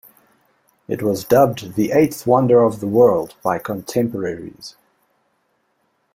It 0.87 1.03
was 1.03 1.23
dubbed 1.25 1.75
the 1.75 1.91
"Eighth 1.91 2.25
Wonder 2.25 2.63
of 2.63 2.79
the 2.79 2.87
World" 2.87 3.35
by 3.43 3.59
contemporaries. 3.59 4.75